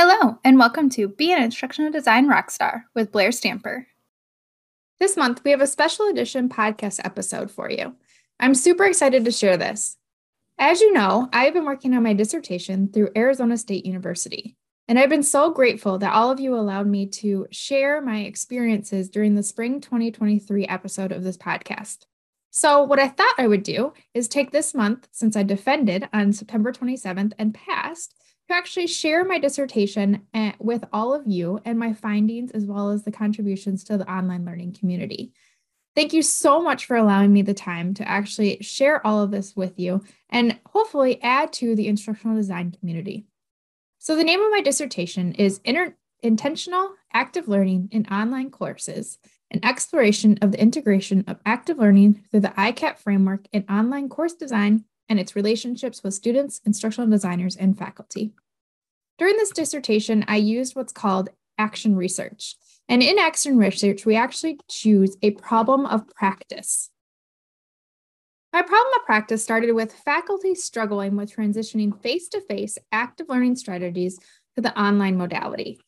[0.00, 3.88] Hello, and welcome to Be an Instructional Design Rockstar with Blair Stamper.
[5.00, 7.96] This month, we have a special edition podcast episode for you.
[8.38, 9.96] I'm super excited to share this.
[10.56, 14.54] As you know, I have been working on my dissertation through Arizona State University,
[14.86, 19.08] and I've been so grateful that all of you allowed me to share my experiences
[19.08, 22.06] during the spring 2023 episode of this podcast.
[22.50, 26.32] So, what I thought I would do is take this month, since I defended on
[26.32, 28.14] September 27th and passed,
[28.48, 32.90] to actually share my dissertation eh, with all of you and my findings, as well
[32.90, 35.32] as the contributions to the online learning community.
[35.94, 39.56] Thank you so much for allowing me the time to actually share all of this
[39.56, 43.26] with you and hopefully add to the instructional design community.
[43.98, 49.18] So, the name of my dissertation is Inter- Intentional Active Learning in Online Courses
[49.50, 54.34] An Exploration of the Integration of Active Learning through the ICAP Framework in Online Course
[54.34, 58.32] Design and its relationships with students, instructional designers, and faculty.
[59.18, 62.54] During this dissertation, I used what's called action research.
[62.88, 66.90] And in action research, we actually choose a problem of practice.
[68.52, 73.56] My problem of practice started with faculty struggling with transitioning face to face active learning
[73.56, 74.18] strategies
[74.56, 75.80] to the online modality.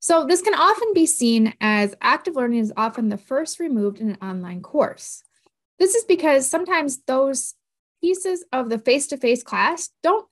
[0.00, 4.10] So, this can often be seen as active learning is often the first removed in
[4.10, 5.22] an online course.
[5.78, 7.54] This is because sometimes those
[8.00, 10.26] pieces of the face to face class don't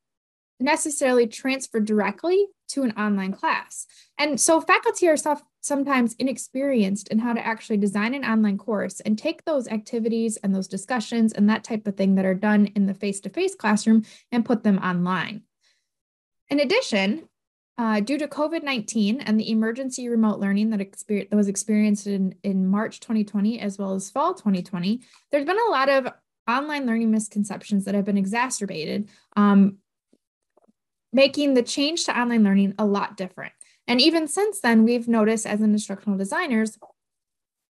[0.58, 3.86] necessarily transfer directly to an online class.
[4.18, 5.16] And so faculty are
[5.60, 10.54] sometimes inexperienced in how to actually design an online course and take those activities and
[10.54, 13.54] those discussions and that type of thing that are done in the face to face
[13.54, 15.42] classroom and put them online.
[16.48, 17.28] In addition,
[17.78, 22.34] uh, due to COVID 19 and the emergency remote learning that, that was experienced in,
[22.42, 26.08] in March 2020 as well as fall 2020, there's been a lot of
[26.48, 29.78] online learning misconceptions that have been exacerbated, um,
[31.12, 33.52] making the change to online learning a lot different.
[33.86, 36.78] And even since then, we've noticed as instructional designers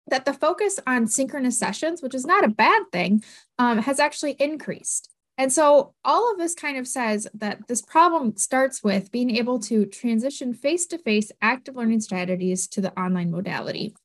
[0.07, 3.23] that the focus on synchronous sessions, which is not a bad thing,
[3.59, 5.09] um, has actually increased.
[5.37, 9.59] And so all of this kind of says that this problem starts with being able
[9.61, 13.95] to transition face to face active learning strategies to the online modality.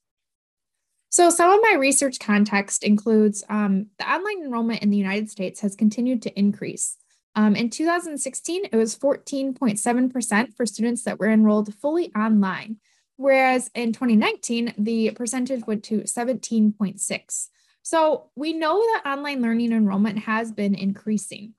[1.12, 5.60] So, some of my research context includes um, the online enrollment in the United States
[5.60, 6.96] has continued to increase.
[7.34, 12.76] Um, in 2016, it was 14.7% for students that were enrolled fully online,
[13.16, 17.48] whereas in 2019, the percentage went to 17.6.
[17.82, 21.54] So we know that online learning enrollment has been increasing.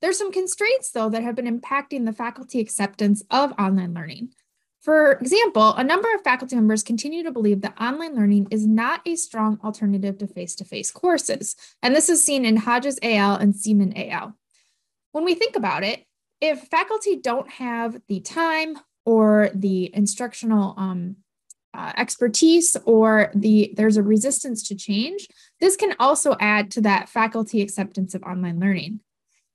[0.00, 4.30] There's some constraints, though, that have been impacting the faculty acceptance of online learning.
[4.86, 9.00] For example, a number of faculty members continue to believe that online learning is not
[9.04, 11.56] a strong alternative to face to face courses.
[11.82, 14.36] And this is seen in Hodges AL and Seaman AL.
[15.10, 16.04] When we think about it,
[16.40, 21.16] if faculty don't have the time or the instructional um,
[21.74, 25.26] uh, expertise or the there's a resistance to change,
[25.58, 29.00] this can also add to that faculty acceptance of online learning.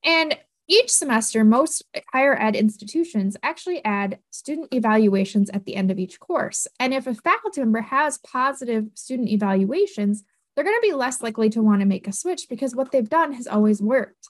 [0.04, 0.38] And
[0.72, 1.84] each semester, most
[2.14, 6.66] higher ed institutions actually add student evaluations at the end of each course.
[6.80, 10.24] And if a faculty member has positive student evaluations,
[10.56, 13.10] they're going to be less likely to want to make a switch because what they've
[13.10, 14.30] done has always worked.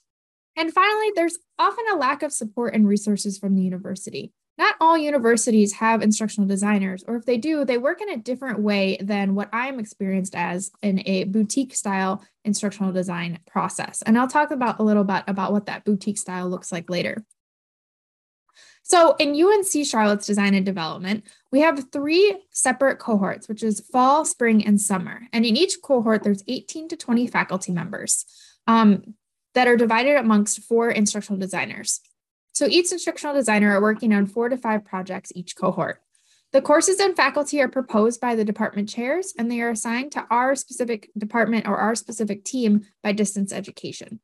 [0.56, 4.32] And finally, there's often a lack of support and resources from the university.
[4.58, 8.60] Not all universities have instructional designers, or if they do, they work in a different
[8.60, 14.02] way than what I'm experienced as in a boutique style instructional design process.
[14.02, 17.24] And I'll talk about a little bit about what that boutique style looks like later.
[18.82, 24.24] So in UNC Charlotte's design and development, we have three separate cohorts, which is fall,
[24.24, 25.22] spring, and summer.
[25.32, 28.26] And in each cohort, there's 18 to 20 faculty members
[28.66, 29.14] um,
[29.54, 32.00] that are divided amongst four instructional designers.
[32.52, 36.02] So each instructional designer are working on four to five projects each cohort.
[36.52, 40.26] The courses and faculty are proposed by the department chairs, and they are assigned to
[40.30, 44.20] our specific department or our specific team by distance education.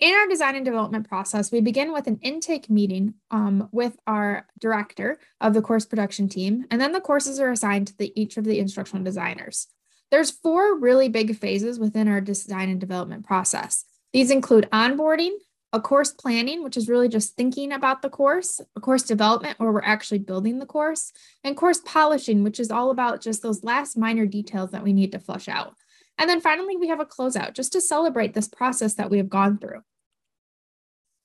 [0.00, 4.46] In our design and development process, we begin with an intake meeting um, with our
[4.58, 8.36] director of the course production team, and then the courses are assigned to the, each
[8.36, 9.68] of the instructional designers.
[10.10, 13.84] There's four really big phases within our design and development process.
[14.12, 15.32] These include onboarding,
[15.72, 19.70] a course planning, which is really just thinking about the course, a course development, where
[19.70, 21.12] we're actually building the course,
[21.44, 25.12] and course polishing, which is all about just those last minor details that we need
[25.12, 25.74] to flush out.
[26.18, 29.30] And then finally, we have a closeout just to celebrate this process that we have
[29.30, 29.80] gone through.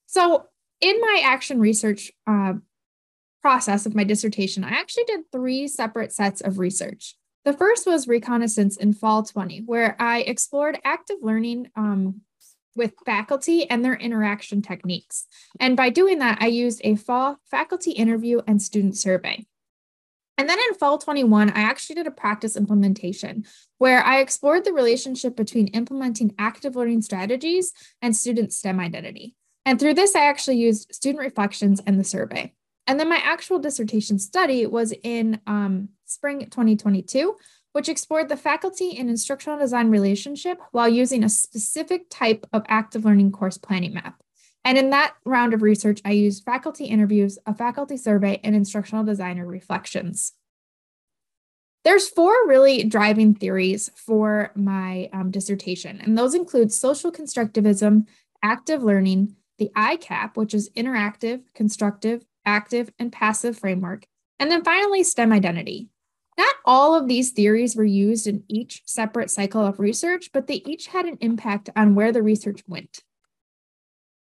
[0.05, 0.45] So,
[0.79, 2.53] in my action research uh,
[3.41, 7.15] process of my dissertation, I actually did three separate sets of research.
[7.45, 12.21] The first was reconnaissance in fall 20, where I explored active learning um,
[12.75, 15.25] with faculty and their interaction techniques.
[15.59, 19.45] And by doing that, I used a fall faculty interview and student survey.
[20.37, 23.45] And then in fall 21, I actually did a practice implementation
[23.77, 29.35] where I explored the relationship between implementing active learning strategies and student STEM identity.
[29.65, 32.53] And through this, I actually used student reflections and the survey.
[32.87, 37.35] And then my actual dissertation study was in um, spring 2022,
[37.75, 43.03] which explored the faculty and instructional design relationship while using a specific type of active
[43.03, 44.23] learning course planning map.
[44.63, 49.03] And in that round of research, I used faculty interviews, a faculty survey, and instructional
[49.03, 50.31] designer reflections.
[51.83, 58.07] There's four really driving theories for my um, dissertation, and those include social constructivism,
[58.41, 64.05] active learning, the ICAP, which is interactive, constructive, active, and passive framework,
[64.39, 65.89] and then finally STEM identity.
[66.37, 70.61] Not all of these theories were used in each separate cycle of research, but they
[70.65, 72.99] each had an impact on where the research went.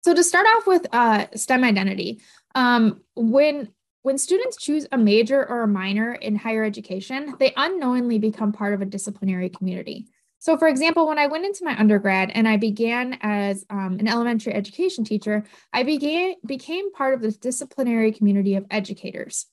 [0.05, 2.21] So to start off with uh, STEM identity,
[2.55, 3.69] um, when
[4.03, 8.73] when students choose a major or a minor in higher education, they unknowingly become part
[8.73, 10.07] of a disciplinary community.
[10.39, 14.07] So, for example, when I went into my undergrad and I began as um, an
[14.07, 19.47] elementary education teacher, I began became part of the disciplinary community of educators.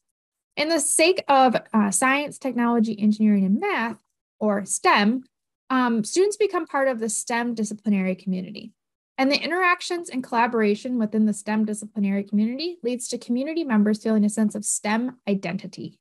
[0.55, 3.97] In the sake of uh, science, technology, engineering, and math,
[4.39, 5.23] or STEM,
[5.69, 8.71] um, students become part of the STEM disciplinary community.
[9.17, 14.25] And the interactions and collaboration within the STEM disciplinary community leads to community members feeling
[14.25, 15.99] a sense of STEM identity.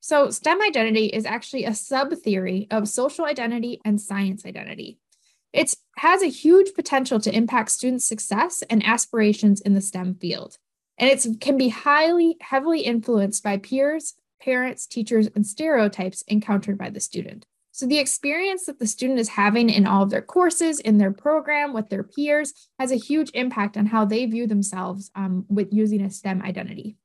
[0.00, 4.98] So, STEM identity is actually a sub theory of social identity and science identity.
[5.52, 10.58] It has a huge potential to impact students' success and aspirations in the STEM field.
[10.98, 16.90] And it can be highly, heavily influenced by peers, parents, teachers, and stereotypes encountered by
[16.90, 17.46] the student.
[17.72, 21.12] So the experience that the student is having in all of their courses, in their
[21.12, 25.72] program, with their peers, has a huge impact on how they view themselves um, with
[25.72, 26.96] using a STEM identity.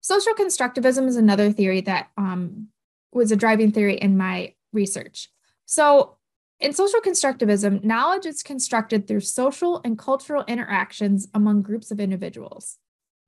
[0.00, 2.68] Social constructivism is another theory that um,
[3.12, 5.28] was a driving theory in my research.
[5.66, 6.17] So
[6.60, 12.78] in social constructivism, knowledge is constructed through social and cultural interactions among groups of individuals.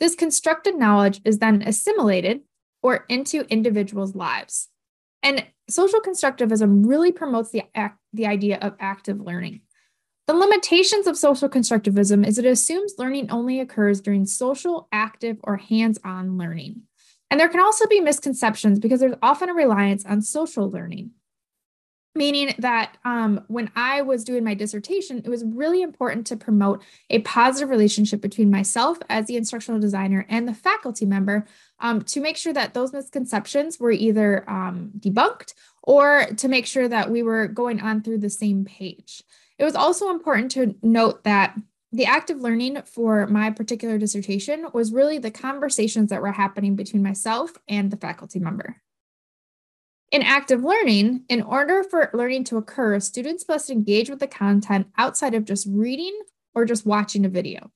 [0.01, 2.41] This constructed knowledge is then assimilated
[2.83, 4.69] or into individuals' lives.
[5.23, 9.61] And social constructivism really promotes the, act, the idea of active learning.
[10.27, 15.57] The limitations of social constructivism is it assumes learning only occurs during social, active, or
[15.57, 16.83] hands on learning.
[17.31, 21.11] And there can also be misconceptions because there's often a reliance on social learning
[22.15, 26.83] meaning that um, when I was doing my dissertation, it was really important to promote
[27.09, 31.47] a positive relationship between myself as the instructional designer and the faculty member
[31.79, 36.89] um, to make sure that those misconceptions were either um, debunked or to make sure
[36.89, 39.23] that we were going on through the same page.
[39.59, 41.57] It was also important to note that
[41.93, 47.03] the active learning for my particular dissertation was really the conversations that were happening between
[47.03, 48.77] myself and the faculty member.
[50.11, 54.89] In active learning, in order for learning to occur, students must engage with the content
[54.99, 56.19] outside of just reading
[56.53, 57.71] or just watching a video.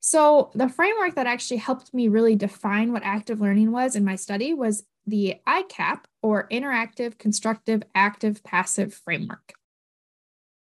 [0.00, 4.16] So, the framework that actually helped me really define what active learning was in my
[4.16, 9.54] study was the ICAP or Interactive, Constructive, Active, Passive Framework.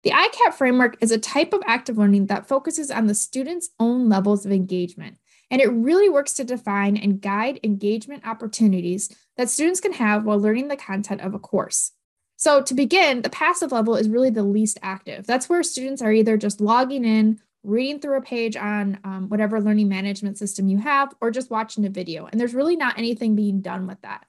[0.04, 4.08] The ICAP framework is a type of active learning that focuses on the student's own
[4.08, 5.16] levels of engagement.
[5.52, 10.40] And it really works to define and guide engagement opportunities that students can have while
[10.40, 11.92] learning the content of a course.
[12.36, 15.26] So, to begin, the passive level is really the least active.
[15.26, 19.60] That's where students are either just logging in, reading through a page on um, whatever
[19.60, 22.26] learning management system you have, or just watching a video.
[22.26, 24.24] And there's really not anything being done with that.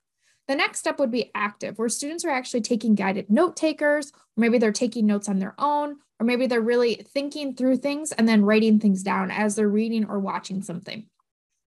[0.50, 4.42] The next step would be active, where students are actually taking guided note takers, or
[4.42, 8.27] maybe they're taking notes on their own, or maybe they're really thinking through things and
[8.27, 11.06] then writing things down as they're reading or watching something.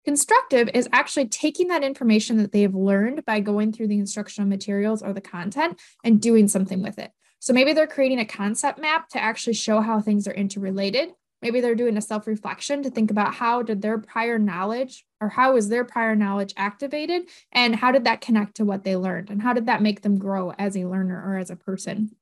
[0.04, 4.48] Constructive is actually taking that information that they have learned by going through the instructional
[4.48, 7.10] materials or the content and doing something with it.
[7.38, 11.10] So maybe they're creating a concept map to actually show how things are interrelated.
[11.40, 15.28] Maybe they're doing a self reflection to think about how did their prior knowledge or
[15.30, 19.30] how was their prior knowledge activated and how did that connect to what they learned
[19.30, 22.14] and how did that make them grow as a learner or as a person.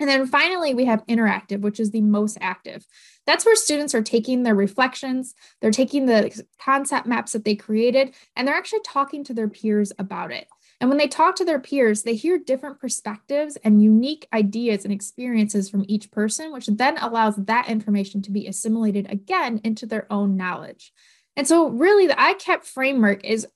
[0.00, 2.86] And then finally, we have interactive, which is the most active.
[3.26, 8.14] That's where students are taking their reflections, they're taking the concept maps that they created,
[8.36, 10.46] and they're actually talking to their peers about it.
[10.80, 14.92] And when they talk to their peers, they hear different perspectives and unique ideas and
[14.92, 20.10] experiences from each person, which then allows that information to be assimilated again into their
[20.12, 20.92] own knowledge.
[21.36, 23.46] And so, really, the ICAP framework is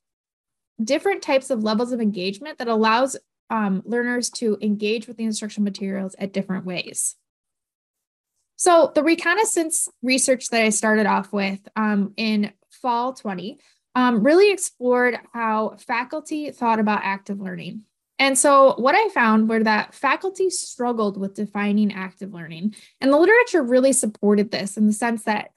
[0.82, 3.16] different types of levels of engagement that allows
[3.52, 7.16] um, learners to engage with the instructional materials at different ways.
[8.56, 13.58] So, the reconnaissance research that I started off with um, in fall 20
[13.94, 17.82] um, really explored how faculty thought about active learning.
[18.18, 22.74] And so, what I found were that faculty struggled with defining active learning.
[23.02, 25.50] And the literature really supported this in the sense that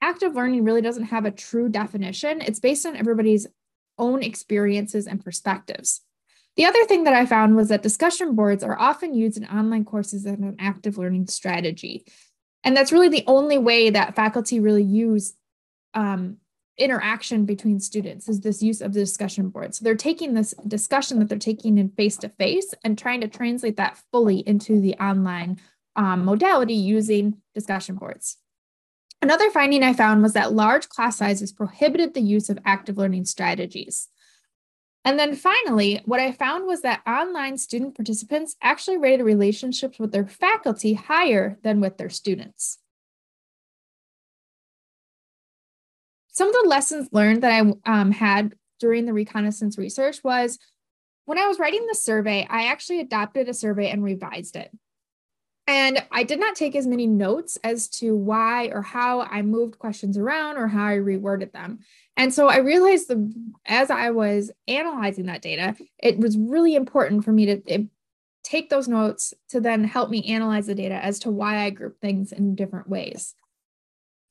[0.00, 3.46] active learning really doesn't have a true definition, it's based on everybody's
[3.98, 6.00] own experiences and perspectives.
[6.56, 9.84] The other thing that I found was that discussion boards are often used in online
[9.84, 12.04] courses as an active learning strategy.
[12.64, 15.34] And that's really the only way that faculty really use
[15.94, 16.36] um,
[16.78, 19.74] interaction between students is this use of the discussion board.
[19.74, 23.28] So they're taking this discussion that they're taking in face to face and trying to
[23.28, 25.60] translate that fully into the online
[25.96, 28.38] um, modality using discussion boards.
[29.20, 33.26] Another finding I found was that large class sizes prohibited the use of active learning
[33.26, 34.08] strategies.
[35.04, 40.12] And then finally, what I found was that online student participants actually rated relationships with
[40.12, 42.78] their faculty higher than with their students.
[46.28, 50.58] Some of the lessons learned that I um, had during the reconnaissance research was
[51.24, 54.70] when I was writing the survey, I actually adopted a survey and revised it.
[55.66, 59.78] And I did not take as many notes as to why or how I moved
[59.78, 61.80] questions around or how I reworded them.
[62.16, 63.32] And so I realized the
[63.64, 67.88] as I was analyzing that data, it was really important for me to it,
[68.42, 72.00] take those notes to then help me analyze the data as to why I group
[72.00, 73.34] things in different ways.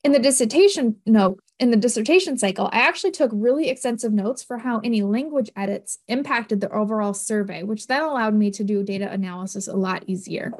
[0.04, 4.58] In the dissertation note, in the dissertation cycle, I actually took really extensive notes for
[4.58, 9.10] how any language edits impacted the overall survey, which then allowed me to do data
[9.10, 10.52] analysis a lot easier.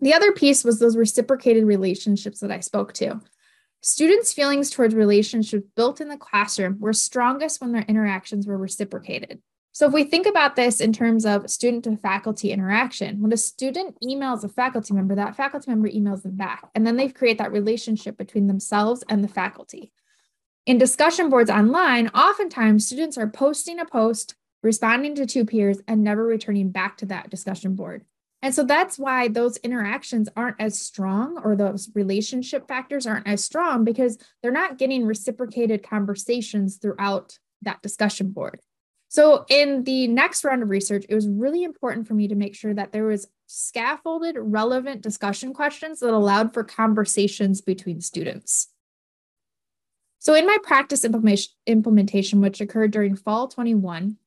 [0.00, 3.20] The other piece was those reciprocated relationships that I spoke to.
[3.88, 9.40] Students' feelings towards relationships built in the classroom were strongest when their interactions were reciprocated.
[9.70, 13.36] So, if we think about this in terms of student to faculty interaction, when a
[13.36, 17.38] student emails a faculty member, that faculty member emails them back, and then they create
[17.38, 19.92] that relationship between themselves and the faculty.
[20.66, 26.02] In discussion boards online, oftentimes students are posting a post, responding to two peers, and
[26.02, 28.04] never returning back to that discussion board.
[28.46, 33.42] And so that's why those interactions aren't as strong or those relationship factors aren't as
[33.42, 38.60] strong because they're not getting reciprocated conversations throughout that discussion board.
[39.08, 42.54] So in the next round of research, it was really important for me to make
[42.54, 48.68] sure that there was scaffolded relevant discussion questions that allowed for conversations between students.
[50.20, 51.04] So in my practice
[51.66, 54.18] implementation, which occurred during fall 21,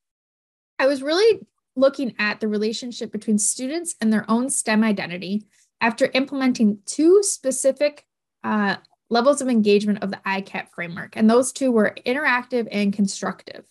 [0.77, 1.39] I was really
[1.75, 5.45] looking at the relationship between students and their own STEM identity
[5.81, 8.05] after implementing two specific
[8.43, 8.75] uh,
[9.09, 11.15] levels of engagement of the ICAP framework.
[11.15, 13.65] And those two were interactive and constructive.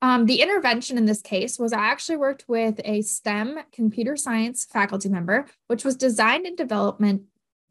[0.00, 4.64] Um, the intervention in this case was I actually worked with a STEM computer science
[4.64, 7.22] faculty member, which was designed and development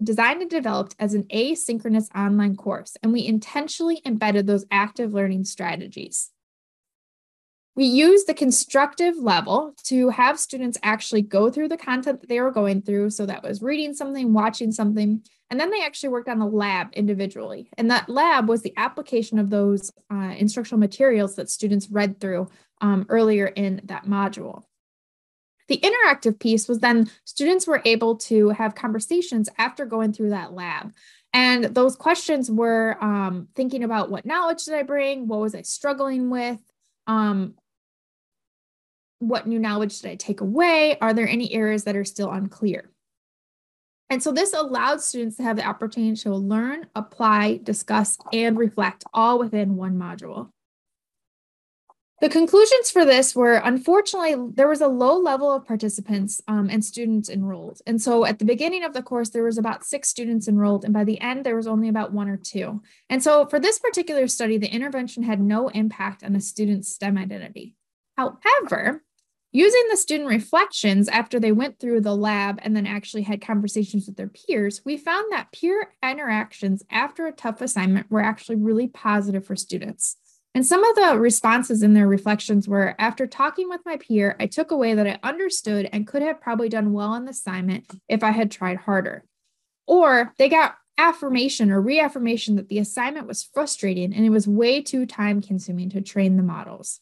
[0.03, 5.43] designed and developed as an asynchronous online course, and we intentionally embedded those active learning
[5.43, 6.29] strategies.
[7.77, 12.41] We use the constructive level to have students actually go through the content that they
[12.41, 13.11] were going through.
[13.11, 16.87] So that was reading something, watching something, and then they actually worked on the lab
[16.93, 17.69] individually.
[17.77, 22.49] And that lab was the application of those uh, instructional materials that students read through
[22.81, 24.63] um, earlier in that module.
[25.67, 30.51] The interactive piece was then students were able to have conversations after going through that
[30.51, 30.93] lab.
[31.31, 35.27] And those questions were um, thinking about what knowledge did I bring?
[35.27, 36.59] What was I struggling with?
[37.05, 37.53] Um,
[39.19, 40.97] what new knowledge did I take away?
[40.99, 42.91] Are there any areas that are still unclear?
[44.09, 49.03] And so this allowed students to have the opportunity to learn, apply, discuss, and reflect
[49.13, 50.49] all within one module.
[52.19, 56.83] The conclusions for this were unfortunately, there was a low level of participants um, and
[56.83, 57.79] students enrolled.
[57.85, 60.93] And so at the beginning of the course, there was about six students enrolled, and
[60.93, 62.81] by the end, there was only about one or two.
[63.07, 67.19] And so for this particular study, the intervention had no impact on a student's STEM
[67.19, 67.75] identity.
[68.15, 69.03] However,
[69.57, 74.05] Using the student reflections after they went through the lab and then actually had conversations
[74.05, 78.87] with their peers, we found that peer interactions after a tough assignment were actually really
[78.87, 80.15] positive for students.
[80.53, 84.45] And some of the responses in their reflections were after talking with my peer, I
[84.45, 88.21] took away that I understood and could have probably done well on the assignment if
[88.21, 89.23] I had tried harder.
[89.87, 94.83] Or they got affirmation or reaffirmation that the assignment was frustrating and it was way
[94.83, 96.99] too time consuming to train the models.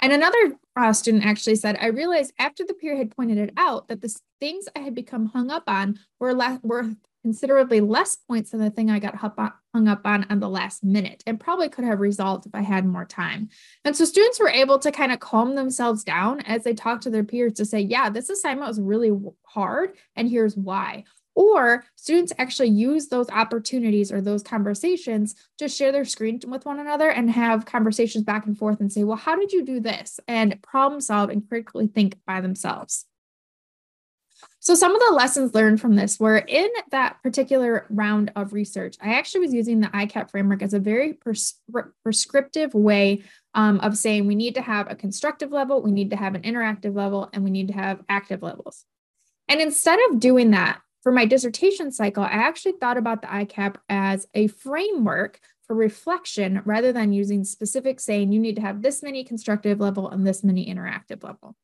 [0.00, 3.88] And another uh, student actually said, I realized after the peer had pointed it out
[3.88, 6.90] that the things I had become hung up on were, le- were
[7.22, 11.22] considerably less points than the thing I got hung up on on the last minute
[11.26, 13.48] and probably could have resolved if I had more time.
[13.84, 17.10] And so students were able to kind of calm themselves down as they talked to
[17.10, 19.12] their peers to say, yeah, this assignment was really
[19.44, 21.04] hard and here's why.
[21.34, 26.80] Or students actually use those opportunities or those conversations to share their screen with one
[26.80, 30.18] another and have conversations back and forth and say, well, how did you do this?
[30.26, 33.06] And problem solve and critically think by themselves.
[34.62, 38.96] So, some of the lessons learned from this were in that particular round of research,
[39.00, 41.54] I actually was using the ICAP framework as a very pres-
[42.02, 43.22] prescriptive way
[43.54, 46.42] um, of saying we need to have a constructive level, we need to have an
[46.42, 48.84] interactive level, and we need to have active levels.
[49.48, 53.76] And instead of doing that for my dissertation cycle, I actually thought about the ICAP
[53.88, 59.02] as a framework for reflection rather than using specific saying you need to have this
[59.02, 61.56] many constructive level and this many interactive level.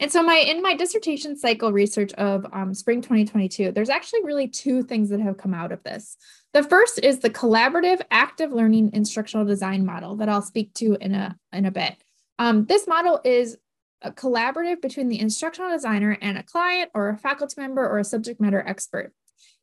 [0.00, 4.46] And so my in my dissertation cycle research of um, spring 2022, there's actually really
[4.46, 6.16] two things that have come out of this.
[6.52, 11.14] The first is the collaborative active learning instructional design model that I'll speak to in
[11.14, 11.96] a in a bit.
[12.38, 13.56] Um, this model is
[14.02, 18.04] a collaborative between the instructional designer and a client or a faculty member or a
[18.04, 19.12] subject matter expert.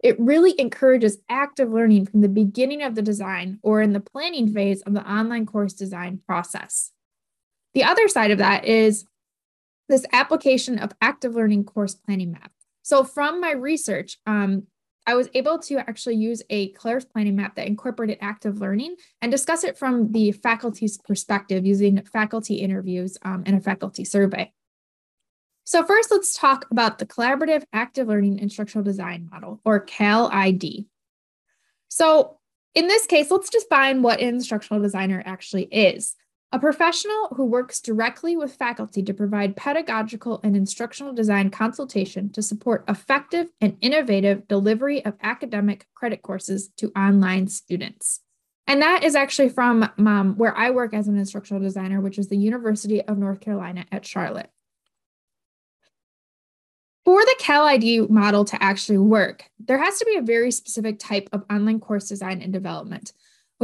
[0.04, 4.54] It really encourages active learning from the beginning of the design or in the planning
[4.54, 6.92] phase of the online course design process.
[7.74, 9.06] The other side of that is
[9.88, 12.52] this application of active learning course planning map.
[12.82, 14.68] So from my research, um,
[15.08, 19.32] I was able to actually use a course planning map that incorporated active learning and
[19.32, 24.52] discuss it from the faculty's perspective using faculty interviews um, and a faculty survey.
[25.64, 30.88] So first, let's talk about the Collaborative Active Learning Instructional Design Model, or CAL-ID.
[31.88, 32.38] So
[32.76, 36.16] in this case, let's define what an instructional designer actually is.
[36.52, 42.42] A professional who works directly with faculty to provide pedagogical and instructional design consultation to
[42.42, 48.22] support effective and innovative delivery of academic credit courses to online students.
[48.68, 52.30] And that is actually from um, where I work as an instructional designer, which is
[52.30, 54.50] the University of North Carolina at Charlotte.
[57.04, 61.30] For the CAL-ID model to actually work, there has to be a very specific type
[61.32, 63.14] of online course design and development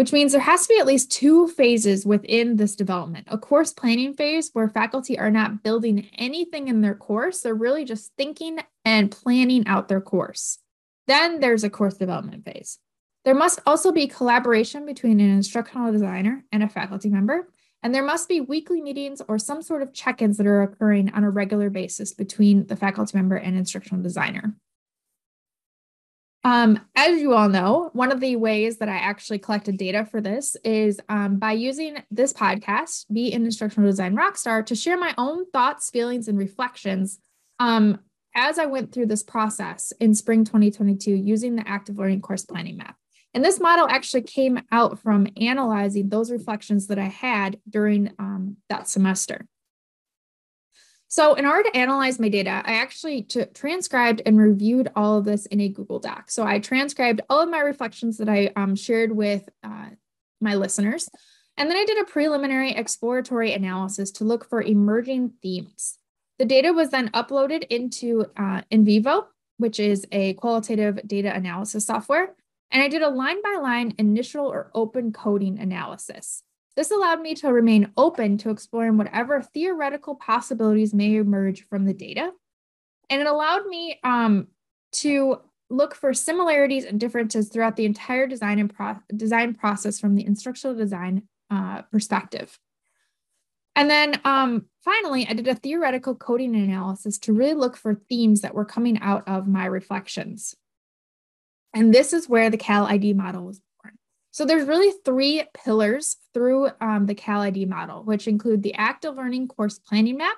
[0.02, 3.72] which means there has to be at least two phases within this development a course
[3.72, 8.58] planning phase where faculty are not building anything in their course, they're really just thinking
[8.84, 10.58] and planning out their course.
[11.06, 12.80] Then there's a course development phase.
[13.26, 17.48] There must also be collaboration between an instructional designer and a faculty member.
[17.84, 21.12] And there must be weekly meetings or some sort of check ins that are occurring
[21.12, 24.56] on a regular basis between the faculty member and instructional designer.
[26.44, 30.22] Um, as you all know, one of the ways that I actually collected data for
[30.22, 35.14] this is um, by using this podcast, Be an Instructional Design Rockstar, to share my
[35.20, 37.20] own thoughts, feelings, and reflections
[37.60, 38.00] um,
[38.36, 42.78] as I went through this process in spring 2022 using the Active Learning Course Planning
[42.78, 42.96] Map.
[43.34, 48.58] And this model actually came out from analyzing those reflections that I had during um,
[48.68, 49.46] that semester.
[51.12, 55.46] So in order to analyze my data, I actually transcribed and reviewed all of this
[55.48, 56.32] in a Google Doc.
[56.32, 59.88] So I transcribed all of my reflections that I um, shared with uh,
[60.40, 61.10] my listeners.
[61.58, 65.98] And then I did a preliminary exploratory analysis to look for emerging themes.
[66.40, 69.26] The data was then uploaded into uh, NVivo,
[69.58, 72.36] which is a qualitative data analysis software.
[72.72, 76.44] And I did a line by line initial or open coding analysis.
[76.76, 81.94] This allowed me to remain open to exploring whatever theoretical possibilities may emerge from the
[81.94, 82.32] data.
[83.10, 84.48] And it allowed me um,
[84.94, 90.16] to look for similarities and differences throughout the entire design and pro- design process from
[90.16, 92.58] the instructional design uh, perspective.
[93.76, 98.42] And then um, finally, I did a theoretical coding analysis to really look for themes
[98.42, 100.56] that were coming out of my reflections.
[101.74, 103.62] And this is where the CAL-ID model was
[104.32, 109.50] so there's really three pillars through um, the CAL-ID model, which include the active learning
[109.50, 110.38] course planning map,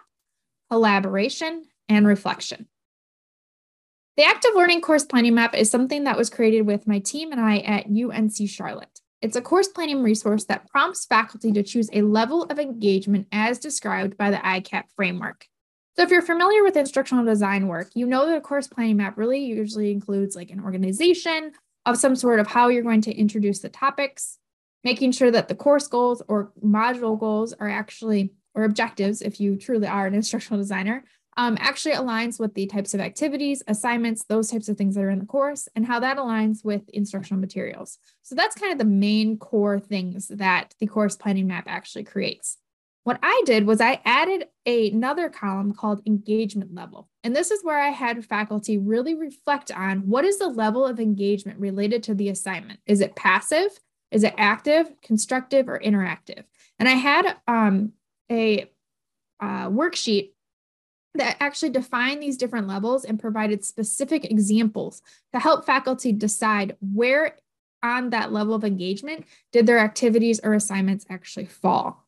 [0.70, 2.68] collaboration, and reflection.
[4.18, 7.42] The active learning course planning map is something that was created with my team and
[7.42, 9.00] I at UNC Charlotte.
[9.22, 13.58] It's a course planning resource that prompts faculty to choose a level of engagement as
[13.58, 15.48] described by the ICAP framework.
[15.96, 19.18] So if you're familiar with instructional design work, you know that a course planning map
[19.18, 21.54] really usually includes like an organization,
[21.86, 24.40] of some sort of how you're going to introduce the topics,
[24.84, 29.58] making sure that the course goals or module goals are actually, or objectives, if you
[29.58, 31.04] truly are an instructional designer,
[31.36, 35.10] um, actually aligns with the types of activities, assignments, those types of things that are
[35.10, 37.98] in the course, and how that aligns with instructional materials.
[38.22, 42.58] So that's kind of the main core things that the course planning map actually creates.
[43.04, 47.10] What I did was I added a, another column called engagement level.
[47.24, 51.00] And this is where I had faculty really reflect on what is the level of
[51.00, 52.80] engagement related to the assignment?
[52.86, 53.78] Is it passive?
[54.12, 56.44] Is it active, constructive, or interactive?
[56.80, 57.94] And I had um,
[58.32, 58.70] a
[59.42, 60.32] uh, worksheet
[61.16, 65.02] that actually defined these different levels and provided specific examples
[65.34, 67.36] to help faculty decide where
[67.84, 72.03] on that level of engagement did their activities or assignments actually fall.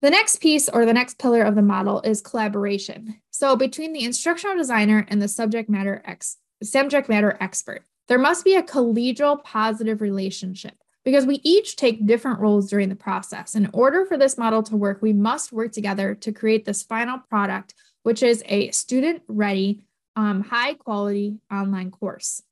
[0.00, 3.20] The next piece or the next pillar of the model is collaboration.
[3.30, 8.44] So between the instructional designer and the subject matter ex subject matter expert, there must
[8.44, 13.54] be a collegial positive relationship because we each take different roles during the process.
[13.54, 17.18] In order for this model to work, we must work together to create this final
[17.18, 19.82] product, which is a student ready,
[20.16, 22.42] um, high quality online course.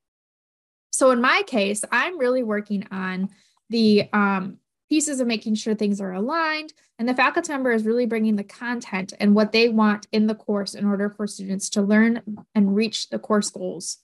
[0.91, 3.29] So in my case, I'm really working on
[3.69, 6.73] the um, pieces of making sure things are aligned.
[6.99, 10.35] And the faculty member is really bringing the content and what they want in the
[10.35, 12.23] course in order for students to learn
[12.55, 13.99] and reach the course goals.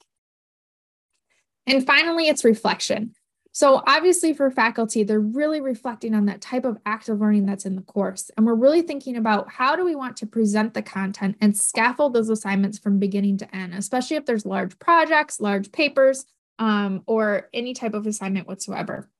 [1.66, 3.14] And finally, it's reflection.
[3.54, 7.76] So obviously for faculty, they're really reflecting on that type of active learning that's in
[7.76, 8.30] the course.
[8.36, 12.14] And we're really thinking about how do we want to present the content and scaffold
[12.14, 16.24] those assignments from beginning to end, especially if there's large projects, large papers,
[16.58, 19.10] um, or any type of assignment whatsoever.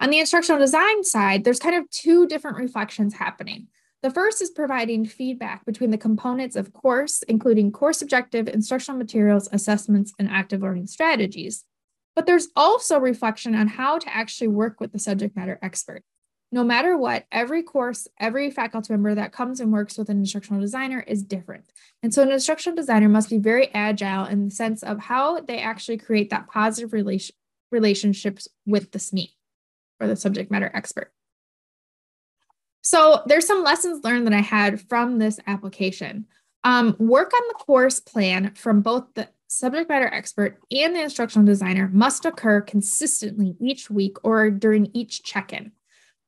[0.00, 3.68] On the instructional design side, there's kind of two different reflections happening.
[4.02, 9.50] The first is providing feedback between the components of course, including course objective, instructional materials,
[9.52, 11.66] assessments, and active learning strategies.
[12.16, 16.02] But there's also reflection on how to actually work with the subject matter expert.
[16.50, 20.62] No matter what, every course, every faculty member that comes and works with an instructional
[20.62, 21.70] designer is different.
[22.02, 25.58] And so an instructional designer must be very agile in the sense of how they
[25.58, 27.36] actually create that positive relation,
[27.70, 29.28] relationships with the SME
[30.00, 31.12] or the subject matter expert.
[32.82, 36.26] So there's some lessons learned that I had from this application.
[36.64, 41.46] Um, work on the course plan from both the subject matter expert and the instructional
[41.46, 45.72] designer must occur consistently each week or during each check-in.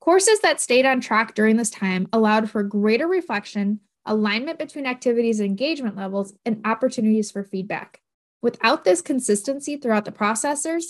[0.00, 5.38] Courses that stayed on track during this time allowed for greater reflection, alignment between activities
[5.38, 8.00] and engagement levels, and opportunities for feedback.
[8.42, 10.87] Without this consistency throughout the processors,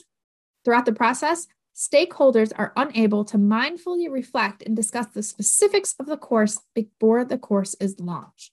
[0.65, 1.47] throughout the process,
[1.83, 7.39] stakeholders are unable to mindfully reflect and discuss the specifics of the course before the
[7.39, 8.53] course is launched.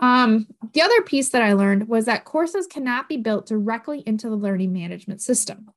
[0.00, 4.28] Um, the other piece that I learned was that courses cannot be built directly into
[4.28, 5.70] the learning management system.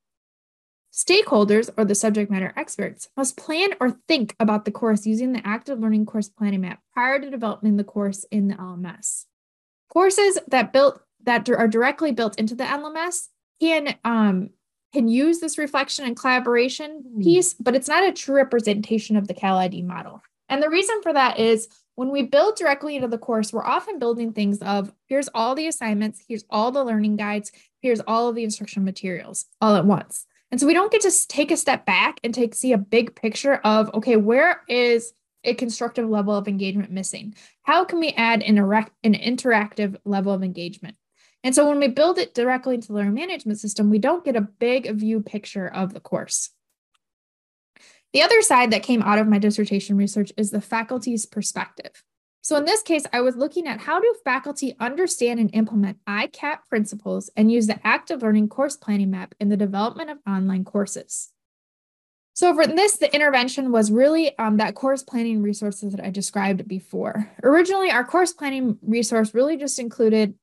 [0.93, 5.41] Stakeholders, or the subject matter experts, must plan or think about the course using the
[5.47, 9.25] active learning course planning map prior to developing the course in the LMS.
[9.89, 14.49] Courses that built that are directly built into the LMS can um,
[14.93, 17.21] can use this reflection and collaboration hmm.
[17.21, 20.21] piece, but it's not a true representation of the CAL-ID model.
[20.49, 23.99] And the reason for that is when we build directly into the course, we're often
[23.99, 27.51] building things of here's all the assignments, here's all the learning guides,
[27.81, 30.25] here's all of the instructional materials all at once.
[30.51, 33.15] And so we don't get to take a step back and take see a big
[33.15, 37.33] picture of okay, where is a constructive level of engagement missing?
[37.63, 40.97] How can we add an, erect, an interactive level of engagement?
[41.43, 44.35] And so when we build it directly into the learning management system, we don't get
[44.35, 46.51] a big view picture of the course.
[48.13, 52.03] The other side that came out of my dissertation research is the faculty's perspective.
[52.43, 56.57] So in this case, I was looking at how do faculty understand and implement ICAP
[56.69, 61.31] principles and use the active learning course planning map in the development of online courses.
[62.33, 66.67] So for this, the intervention was really um, that course planning resources that I described
[66.67, 67.29] before.
[67.43, 70.33] Originally, our course planning resource really just included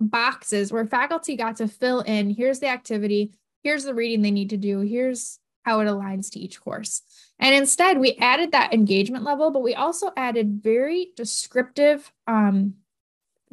[0.00, 4.50] boxes where faculty got to fill in, here's the activity, here's the reading they need
[4.50, 7.02] to do, here's how it aligns to each course.
[7.38, 12.74] And instead, we added that engagement level, but we also added very descriptive um,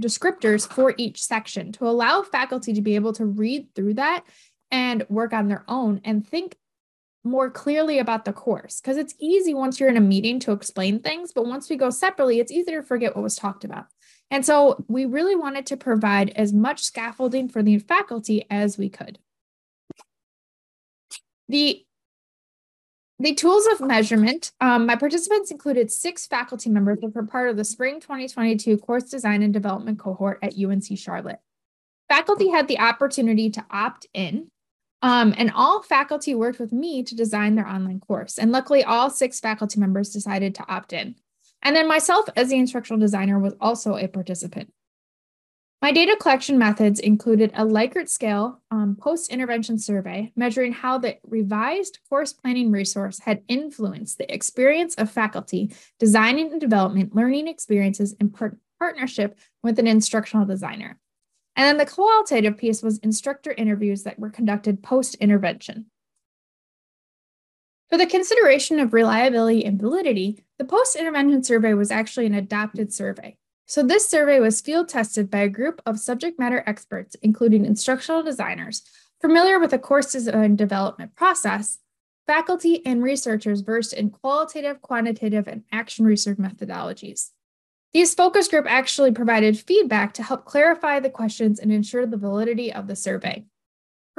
[0.01, 4.23] descriptors for each section to allow faculty to be able to read through that
[4.71, 6.57] and work on their own and think
[7.23, 8.81] more clearly about the course.
[8.81, 11.89] Because it's easy once you're in a meeting to explain things, but once we go
[11.89, 13.85] separately, it's easier to forget what was talked about.
[14.31, 18.89] And so we really wanted to provide as much scaffolding for the faculty as we
[18.89, 19.19] could.
[21.49, 21.85] The
[23.19, 27.57] the tools of measurement, um, my participants included six faculty members that were part of
[27.57, 31.39] the spring 2022 course design and development cohort at UNC Charlotte.
[32.09, 34.47] Faculty had the opportunity to opt in,
[35.03, 38.39] um, and all faculty worked with me to design their online course.
[38.39, 41.13] And luckily, all six faculty members decided to opt in.
[41.61, 44.71] And then myself, as the instructional designer, was also a participant.
[45.81, 51.17] My data collection methods included a Likert scale um, post intervention survey measuring how the
[51.27, 58.13] revised course planning resource had influenced the experience of faculty designing and development learning experiences
[58.19, 60.99] in par- partnership with an instructional designer.
[61.55, 65.87] And then the qualitative piece was instructor interviews that were conducted post intervention.
[67.91, 72.93] For the consideration of reliability and validity, the post intervention survey was actually an adopted
[72.93, 73.35] survey.
[73.65, 78.23] So, this survey was field tested by a group of subject matter experts, including instructional
[78.23, 78.83] designers
[79.21, 81.79] familiar with the course design development process,
[82.27, 87.31] faculty, and researchers versed in qualitative, quantitative, and action research methodologies.
[87.93, 92.71] These focus group actually provided feedback to help clarify the questions and ensure the validity
[92.71, 93.43] of the survey.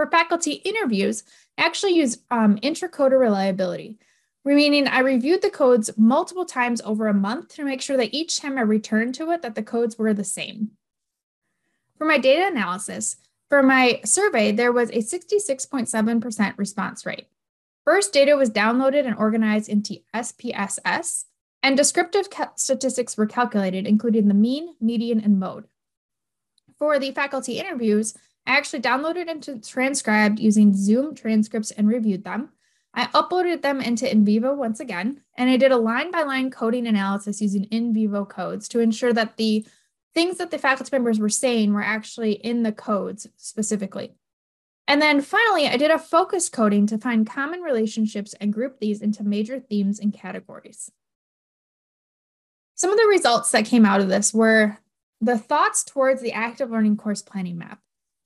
[0.03, 1.23] For faculty interviews,
[1.57, 4.01] actually use um, intracoder reliability,
[4.45, 8.41] meaning I reviewed the codes multiple times over a month to make sure that each
[8.41, 10.73] time I returned to it that the codes were the same.
[11.99, 13.15] For my data analysis,
[13.49, 17.29] for my survey, there was a 66.7% response rate.
[17.85, 21.27] First, data was downloaded and organized into SPSS,
[21.63, 25.69] and descriptive statistics were calculated, including the mean, median, and mode.
[26.77, 28.15] For the faculty interviews,
[28.47, 32.51] I actually downloaded and transcribed using Zoom transcripts and reviewed them.
[32.95, 36.87] I uploaded them into NVivo once again, and I did a line by line coding
[36.87, 39.67] analysis using in vivo codes to ensure that the
[40.15, 44.15] things that the faculty members were saying were actually in the codes specifically.
[44.87, 49.01] And then finally, I did a focus coding to find common relationships and group these
[49.01, 50.91] into major themes and categories.
[52.75, 54.79] Some of the results that came out of this were
[55.21, 57.79] the thoughts towards the active learning course planning map.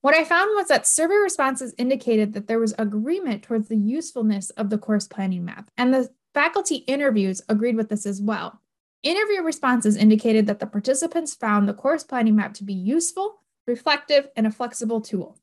[0.07, 4.51] What I found was that survey responses indicated that there was agreement towards the usefulness
[4.51, 8.61] of the course planning map, and the faculty interviews agreed with this as well.
[9.03, 14.29] Interview responses indicated that the participants found the course planning map to be useful, reflective,
[14.37, 15.41] and a flexible tool.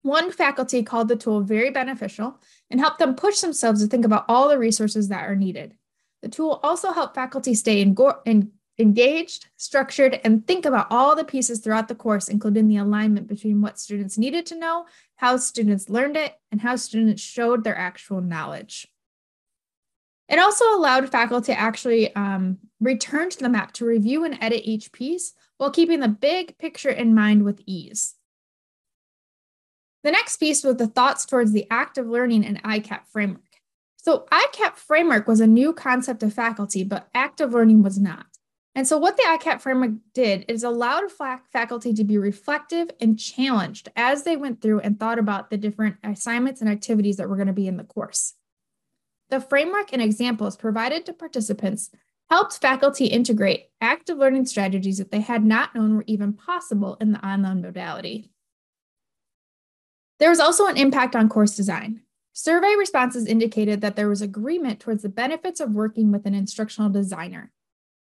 [0.00, 4.24] One faculty called the tool very beneficial and helped them push themselves to think about
[4.30, 5.74] all the resources that are needed.
[6.22, 7.94] The tool also helped faculty stay in,
[8.24, 13.28] in engaged, structured, and think about all the pieces throughout the course, including the alignment
[13.28, 17.76] between what students needed to know, how students learned it, and how students showed their
[17.76, 18.88] actual knowledge.
[20.28, 24.62] It also allowed faculty to actually um, return to the map to review and edit
[24.64, 28.14] each piece while keeping the big picture in mind with ease.
[30.02, 33.42] The next piece was the thoughts towards the active learning and ICAP framework.
[33.96, 38.26] So ICAP framework was a new concept of faculty, but active learning was not.
[38.76, 41.04] And so, what the ICAP framework did is allowed
[41.52, 45.96] faculty to be reflective and challenged as they went through and thought about the different
[46.02, 48.34] assignments and activities that were going to be in the course.
[49.30, 51.90] The framework and examples provided to participants
[52.30, 57.12] helped faculty integrate active learning strategies that they had not known were even possible in
[57.12, 58.30] the online modality.
[60.18, 62.00] There was also an impact on course design.
[62.32, 66.90] Survey responses indicated that there was agreement towards the benefits of working with an instructional
[66.90, 67.52] designer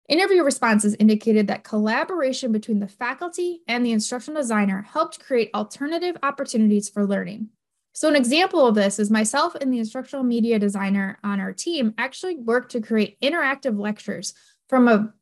[0.09, 6.17] Interview responses indicated that collaboration between the faculty and the instructional designer helped create alternative
[6.23, 7.49] opportunities for learning.
[7.93, 11.93] So, an example of this is myself and the instructional media designer on our team
[11.99, 14.33] actually worked to create interactive lectures
[14.67, 15.13] from a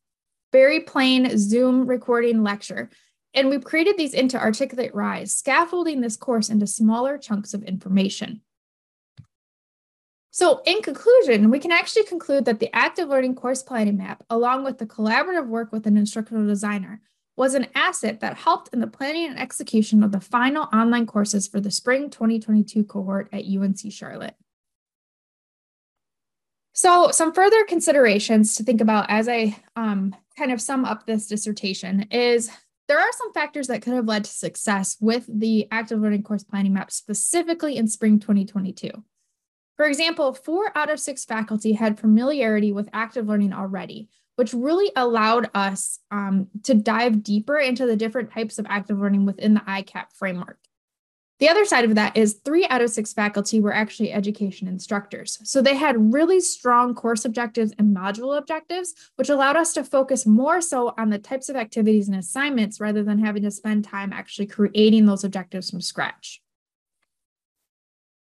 [0.54, 2.90] very plain Zoom recording lecture.
[3.34, 8.42] And we've created these into Articulate Rise, scaffolding this course into smaller chunks of information.
[10.38, 14.66] So, in conclusion, we can actually conclude that the active learning course planning map, along
[14.66, 17.02] with the collaborative work with an instructional designer,
[17.36, 21.48] was an asset that helped in the planning and execution of the final online courses
[21.48, 24.36] for the spring 2022 cohort at UNC Charlotte.
[26.72, 31.26] So, some further considerations to think about as I um, kind of sum up this
[31.26, 32.52] dissertation is
[32.88, 36.44] there are some factors that could have led to success with the active learning course
[36.44, 39.04] planning map, specifically in spring 2022.
[39.78, 44.92] For example, four out of six faculty had familiarity with active learning already, which really
[44.96, 49.62] allowed us um, to dive deeper into the different types of active learning within the
[49.62, 50.58] ICAP framework.
[51.40, 55.38] The other side of that is three out of six faculty were actually education instructors.
[55.44, 60.26] So they had really strong course objectives and module objectives, which allowed us to focus
[60.26, 64.12] more so on the types of activities and assignments rather than having to spend time
[64.12, 66.42] actually creating those objectives from scratch.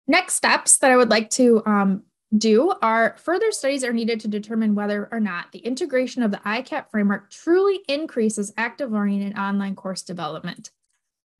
[0.06, 2.02] Next steps that I would like to um,
[2.36, 6.38] do are further studies are needed to determine whether or not the integration of the
[6.38, 10.70] ICAP framework truly increases active learning and online course development.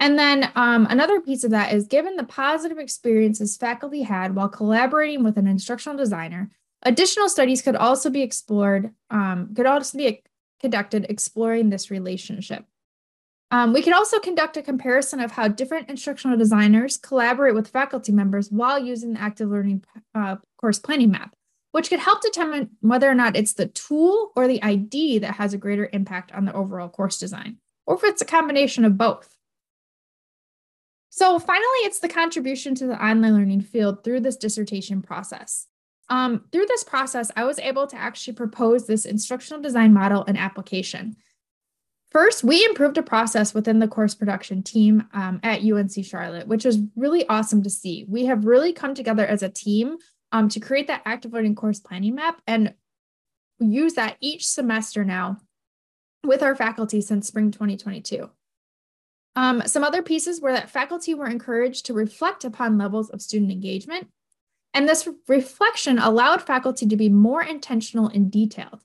[0.00, 4.48] And then um, another piece of that is given the positive experiences faculty had while
[4.48, 6.50] collaborating with an instructional designer,
[6.82, 10.22] additional studies could also be explored, um, could also be
[10.60, 12.64] conducted exploring this relationship.
[13.54, 18.10] Um, we can also conduct a comparison of how different instructional designers collaborate with faculty
[18.10, 21.36] members while using the active learning uh, course planning map,
[21.70, 25.54] which could help determine whether or not it's the tool or the ID that has
[25.54, 29.36] a greater impact on the overall course design, or if it's a combination of both.
[31.10, 35.68] So finally, it's the contribution to the online learning field through this dissertation process.
[36.08, 40.36] Um, through this process, I was able to actually propose this instructional design model and
[40.36, 41.14] application.
[42.14, 46.64] First, we improved a process within the course production team um, at UNC Charlotte, which
[46.64, 48.06] was really awesome to see.
[48.08, 49.96] We have really come together as a team
[50.30, 52.74] um, to create that active learning course planning map and
[53.58, 55.38] use that each semester now
[56.22, 58.30] with our faculty since spring 2022.
[59.34, 63.50] Um, some other pieces were that faculty were encouraged to reflect upon levels of student
[63.50, 64.06] engagement.
[64.72, 68.84] And this reflection allowed faculty to be more intentional and detailed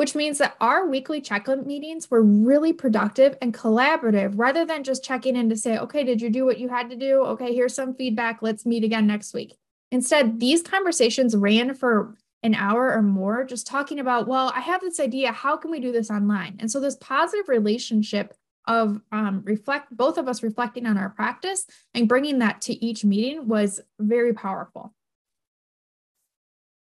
[0.00, 5.04] which means that our weekly check-in meetings were really productive and collaborative rather than just
[5.04, 7.22] checking in to say, okay, did you do what you had to do?
[7.22, 8.38] Okay, here's some feedback.
[8.40, 9.58] Let's meet again next week.
[9.90, 14.80] Instead, these conversations ran for an hour or more, just talking about, well, I have
[14.80, 15.32] this idea.
[15.32, 16.56] How can we do this online?
[16.60, 18.32] And so this positive relationship
[18.66, 23.04] of um, reflect both of us reflecting on our practice and bringing that to each
[23.04, 24.94] meeting was very powerful.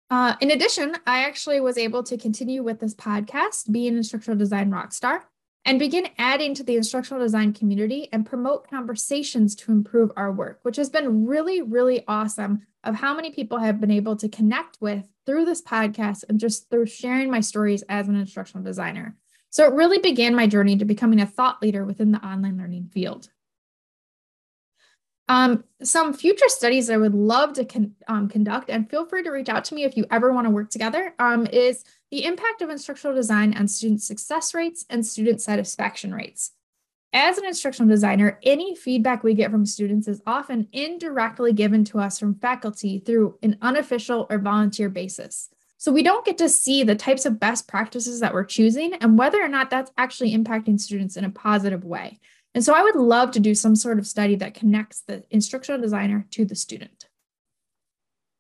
[0.10, 4.38] Uh, in addition, I actually was able to continue with this podcast, Be an Instructional
[4.38, 5.26] Design rock star,
[5.66, 10.60] and begin adding to the instructional design community and promote conversations to improve our work,
[10.62, 14.78] which has been really, really awesome of how many people have been able to connect
[14.80, 19.16] with through this podcast and just through sharing my stories as an instructional designer.
[19.50, 22.90] So it really began my journey to becoming a thought leader within the online learning
[22.94, 23.30] field.
[25.28, 29.32] Um, some future studies I would love to con- um, conduct, and feel free to
[29.32, 32.62] reach out to me if you ever want to work together, um, is the impact
[32.62, 36.52] of instructional design on student success rates and student satisfaction rates.
[37.12, 42.00] As an instructional designer, any feedback we get from students is often indirectly given to
[42.00, 45.50] us from faculty through an unofficial or volunteer basis.
[45.78, 49.18] So we don't get to see the types of best practices that we're choosing and
[49.18, 52.20] whether or not that's actually impacting students in a positive way.
[52.56, 55.82] And so I would love to do some sort of study that connects the instructional
[55.82, 57.06] designer to the student.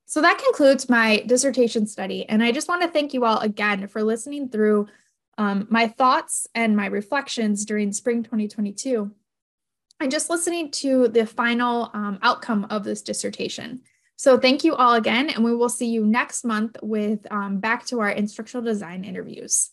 [0.05, 2.27] So that concludes my dissertation study.
[2.29, 4.87] And I just want to thank you all again for listening through
[5.37, 9.11] um, my thoughts and my reflections during spring 2022
[9.99, 13.81] and just listening to the final um, outcome of this dissertation.
[14.15, 17.85] So thank you all again, and we will see you next month with um, back
[17.87, 19.71] to our instructional design interviews.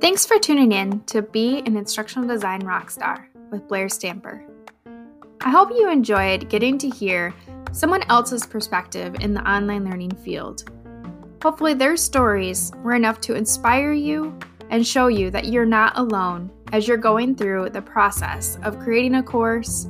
[0.00, 4.42] Thanks for tuning in to Be an Instructional Design Rockstar with Blair Stamper.
[5.42, 7.34] I hope you enjoyed getting to hear
[7.72, 10.70] someone else's perspective in the online learning field.
[11.42, 14.38] Hopefully, their stories were enough to inspire you
[14.70, 19.16] and show you that you're not alone as you're going through the process of creating
[19.16, 19.86] a course,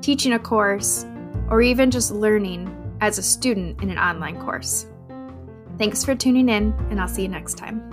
[0.00, 1.06] teaching a course,
[1.48, 2.68] or even just learning
[3.00, 4.86] as a student in an online course.
[5.78, 7.91] Thanks for tuning in, and I'll see you next time.